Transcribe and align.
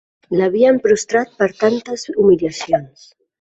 L'havien 0.37 0.79
prostrat 0.85 1.35
per 1.43 1.49
tantes 1.65 2.07
humiliacions. 2.17 3.07